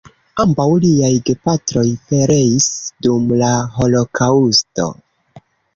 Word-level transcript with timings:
Ambaŭ 0.43 0.65
liaj 0.85 1.11
gepatroj 1.27 1.85
pereis 2.13 2.71
dum 3.09 3.31
la 3.45 3.55
Holokaŭsto. 3.79 4.93